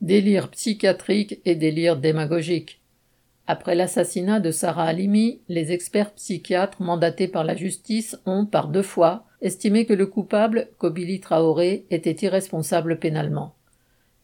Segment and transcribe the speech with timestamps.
[0.00, 2.80] Délire psychiatrique et délire démagogique.
[3.46, 8.80] Après l'assassinat de Sarah Halimi, les experts psychiatres mandatés par la justice ont, par deux
[8.80, 13.56] fois, estimé que le coupable, Kobili Traoré, était irresponsable pénalement.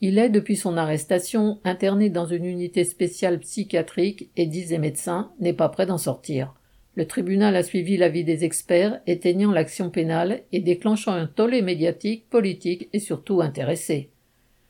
[0.00, 5.30] Il est, depuis son arrestation, interné dans une unité spéciale psychiatrique et, disent les médecins,
[5.40, 6.54] n'est pas prêt d'en sortir.
[6.94, 12.30] Le tribunal a suivi l'avis des experts, éteignant l'action pénale et déclenchant un tollé médiatique,
[12.30, 14.08] politique et surtout intéressé.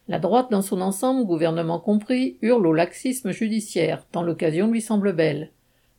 [0.09, 5.13] La droite dans son ensemble, gouvernement compris, hurle au laxisme judiciaire, tant l'occasion lui semble
[5.13, 5.51] belle.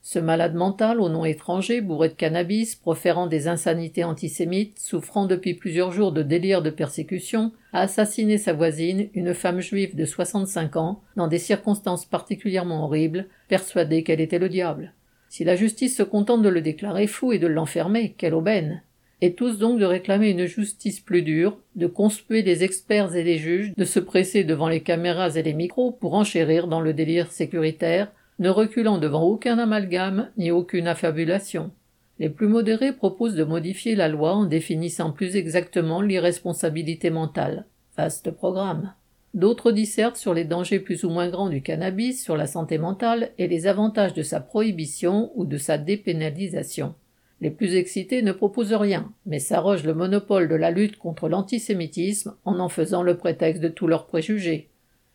[0.01, 5.53] Ce malade mental au nom étranger, bourré de cannabis, proférant des insanités antisémites, souffrant depuis
[5.53, 10.77] plusieurs jours de délire de persécution, a assassiné sa voisine, une femme juive de 65
[10.77, 14.93] ans, dans des circonstances particulièrement horribles, persuadée qu'elle était le diable.
[15.27, 18.81] Si la justice se contente de le déclarer fou et de l'enfermer, quelle aubaine
[19.21, 23.37] et tous donc de réclamer une justice plus dure, de conspuer les experts et les
[23.37, 27.31] juges, de se presser devant les caméras et les micros pour enchérir dans le délire
[27.31, 31.71] sécuritaire, ne reculant devant aucun amalgame ni aucune affabulation.
[32.19, 37.65] Les plus modérés proposent de modifier la loi en définissant plus exactement l'irresponsabilité mentale.
[37.95, 38.93] Vaste programme.
[39.33, 43.31] D'autres dissertent sur les dangers plus ou moins grands du cannabis sur la santé mentale
[43.37, 46.95] et les avantages de sa prohibition ou de sa dépénalisation.
[47.39, 52.35] Les plus excités ne proposent rien, mais s'arrogent le monopole de la lutte contre l'antisémitisme
[52.45, 54.69] en en faisant le prétexte de tous leurs préjugés.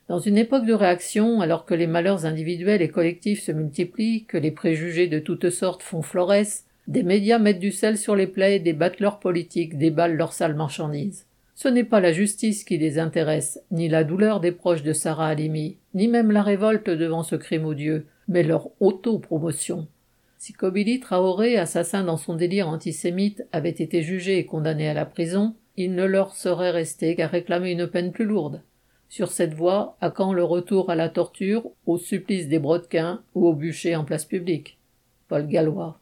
[0.08, 4.38] Dans une époque de réaction, alors que les malheurs individuels et collectifs se multiplient, que
[4.38, 8.58] les préjugés de toutes sortes font florès, des médias mettent du sel sur les plaies,
[8.58, 11.26] débattent leurs politiques, déballent leurs sales marchandises.
[11.54, 15.28] Ce n'est pas la justice qui les intéresse, ni la douleur des proches de Sarah
[15.28, 19.86] Halimi, ni même la révolte devant ce crime odieux, mais leur auto-promotion.
[20.44, 25.06] Si Kobili Traoré, assassin dans son délire antisémite, avait été jugé et condamné à la
[25.06, 28.60] prison, il ne leur serait resté qu'à réclamer une peine plus lourde.
[29.08, 33.46] Sur cette voie, à quand le retour à la torture, au supplice des brodequins ou
[33.46, 34.80] au bûcher en place publique?
[35.28, 35.90] Paul Gallois.